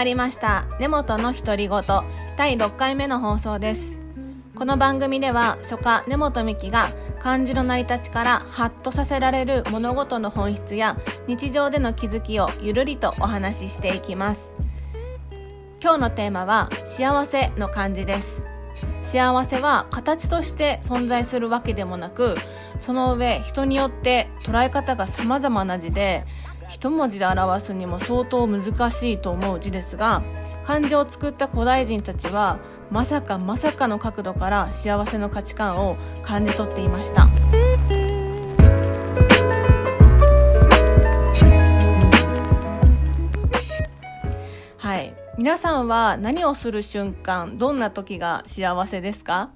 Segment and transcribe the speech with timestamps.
[0.00, 0.64] まりました。
[0.80, 1.82] 根本の独り言。
[2.38, 3.98] 第6回目の放送です。
[4.54, 14.54] この番組では書家根本美希が漢字の成り立ちからハッとさせられる物事の本質や日常での気づきをゆるりとお話ししていきます。
[15.82, 18.49] 今日のテーマは幸せの漢字です。
[19.02, 22.36] 幸せは形として存在するわけでもなく
[22.78, 26.24] その上人によって捉え方が様々な字で
[26.68, 30.22] 一文字で表すにも相当難しいと思う字ですが
[30.64, 32.58] 漢字を作った古代人たちは
[32.90, 38.09] まさかまさかの角度から幸せの価値観を感じ取っていました。
[45.40, 49.48] 皆さんは何をする瞬間どんな時が幸せですか？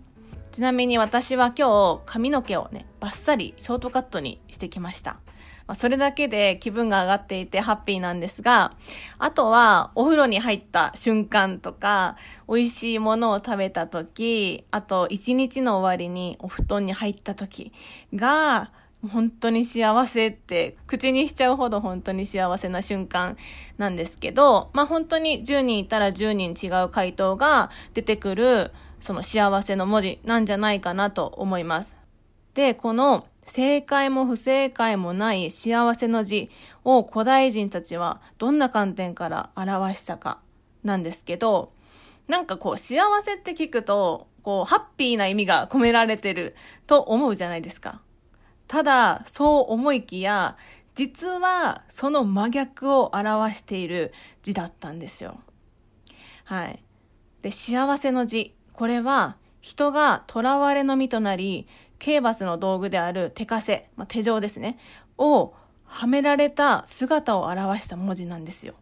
[0.51, 5.19] ちなみに私は今日髪の毛をねバッサリショートカットにしてきました。
[5.67, 8.73] まあ、それだけで気分が上がっていてハッピーなんですが、
[9.19, 12.17] あとはお風呂に入った瞬間とか、
[12.49, 17.75] 美味しいものを食べた時、あと一日の終わりにお布団に入った時
[18.15, 18.73] が、
[19.09, 23.37] 本当に幸せって口にしちゃうほど本当に幸せな瞬間
[23.79, 31.97] なんですけど、まあ本当に10人いたら10人違う回答が出てくるその幸せの文字なんじゃないかなと思います。
[32.55, 36.51] で、この正解も不正解もない幸せの字
[36.85, 40.41] を古代人たちはどんな観点から表したか
[40.83, 41.73] なんですけど、
[42.27, 46.55] なんかこう幸せって聞くと、こうハッピーな意味が込められてる
[46.87, 48.01] と思うじゃないですか。
[48.69, 50.57] ただ、そう思いきや、
[50.95, 54.13] 実はその真逆を表している
[54.43, 55.41] 字だったんですよ。
[56.45, 56.83] はい。
[57.43, 58.55] で、幸せの字。
[58.73, 61.67] これは人が囚われの身となり、
[61.99, 64.79] 刑罰の道具である手枷、まあ、手錠ですね、
[65.17, 68.75] をはめられた姿を表した文字なんですよ。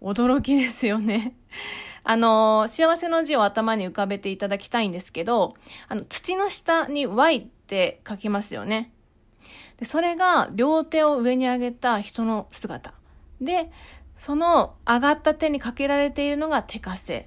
[0.00, 1.34] 驚きですよね。
[2.04, 5.54] あの、幸せの字を頭に浮かべていただきたいんですけど、
[5.88, 8.92] あの、土の下に Y って書きますよね。
[9.78, 12.94] で、それが両手を上に上げた人の姿。
[13.40, 13.70] で、
[14.16, 17.26] その上がった手にかけられているのが手枷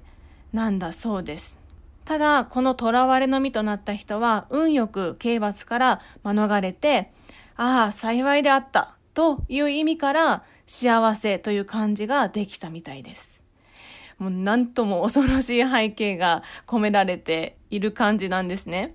[0.52, 1.56] なんだそうです。
[2.04, 7.12] ただ、この囚われの身となった人は、運よく刑罰から免れて、
[7.56, 13.42] ああ、幸いであった、という意味から、幸せという漢字ができたみたいです。
[14.18, 18.94] もうなんとも恐ろしい背景が込められている漢字なんですね。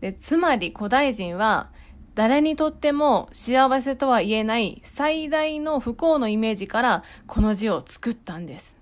[0.00, 1.70] でつまり古代人は、
[2.14, 8.78] 誰にとっても幸せとは言えない最大の不幸のイメージからこの字を作ったんです。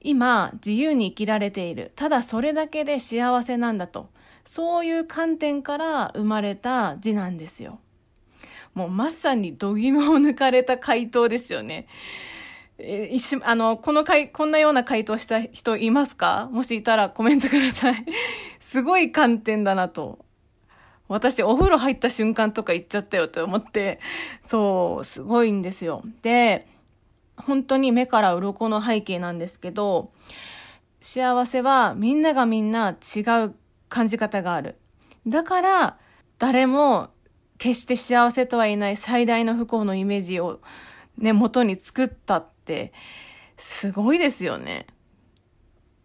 [0.00, 1.92] 今自由に生きられている。
[1.96, 4.10] ただそれだけで幸せなんだと。
[4.44, 7.78] そういう観点から生まれた字なんですよ。
[8.74, 11.86] もうまさに度肝を抜かれた回答ですよね。
[12.78, 16.48] え一、あの、この回、こんなような回答した人いますか？
[16.50, 18.04] もしいたらコメントください。
[18.58, 20.24] すごい観点だなと。
[21.12, 24.00] 私、お風呂入った瞬間とか言っちゃったよと思って、
[24.46, 26.02] そう、すごいんですよ。
[26.22, 26.66] で、
[27.36, 30.12] 本当に目から鱗の背景なんですけど、
[31.00, 33.54] 幸せはみんながみんな違う
[33.88, 34.76] 感じ方がある。
[35.26, 35.98] だから、
[36.38, 37.10] 誰も
[37.58, 40.60] 決して幸せとは言えない最大の不幸のイメージを
[41.18, 42.92] ね、元に作ったって、
[43.56, 44.86] すごいですよね。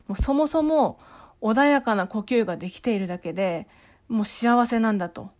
[0.07, 1.00] もうそもそも
[1.41, 3.68] 穏やかな呼吸ができているだけで、
[4.07, 5.31] もう幸せなんだと。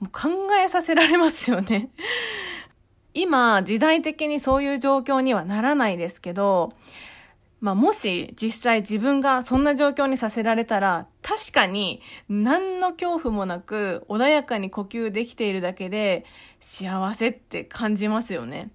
[0.00, 0.28] もう考
[0.62, 1.90] えさせられますよね。
[3.12, 6.72] 今、時代的にそういう状況にはならないですけど、
[7.60, 16.26] まあ、もし実際自分がそんな状況にさせられたら、確かに何の恐怖もなく穏やかに呼吸できているだけで
[16.60, 18.70] 幸せって感じますよね。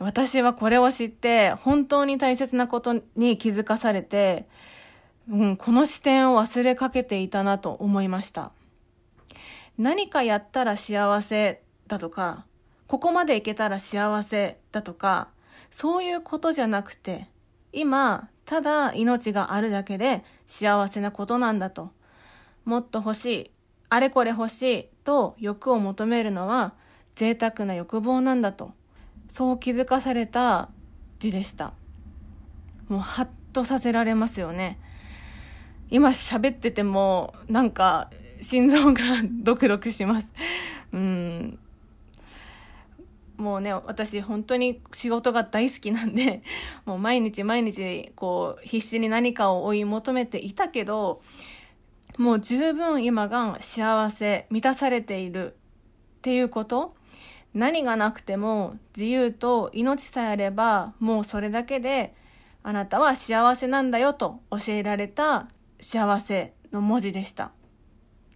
[0.00, 4.48] 私はこれを知って本当に大切なことに気づかされて、
[5.28, 8.52] うん、この視点を忘れかけていたなと思いました。
[9.78, 12.44] 何かやったら幸せだとか、
[12.86, 15.28] ここまでいけたら幸せだとか、
[15.70, 17.28] そういうことじゃなくて、
[17.72, 21.90] 今、ただ命があるだけで幸せなことなんだと。
[22.64, 23.50] もっと欲しい、
[23.88, 26.74] あれこれ欲しいと欲を求めるのは
[27.14, 28.72] 贅沢な欲望なんだと。
[29.28, 30.68] そう気づかされた
[31.18, 31.72] 字でした。
[32.88, 34.78] もうハッとさせられますよね。
[35.90, 38.10] 今喋っててもなんか
[38.40, 39.02] 心臓が
[39.42, 40.32] ドクドクします。
[40.92, 41.58] うん。
[43.36, 46.42] もうね、私本当に仕事が大好きなんで、
[46.86, 51.20] もう毎日毎日こう必死に何かを追い求めていたけど、
[52.18, 55.56] もう十分今が幸せ、満たされているっ
[56.22, 56.94] ていうこと
[57.54, 62.14] 何がなくても自由と命さえあればもうそれだけで
[62.62, 65.48] あなたは幸せなんだよと教えられた
[65.84, 67.52] 幸せの文字でした。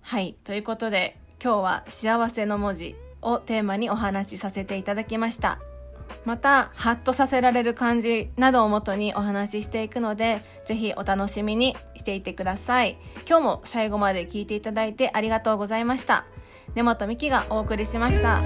[0.03, 0.37] はい。
[0.45, 5.59] ということで、今日は幸せの文字をテーマにお話しさせていただきました。
[6.25, 12.99] また、ハッとさせられる漢字などをもとにお話ししていくので、ぜひお楽しみにしていてください。
[13.27, 16.27] 今日も最後まで聞いていただいてありがとうございました。
[16.75, 18.43] 根本美希がお送りしました。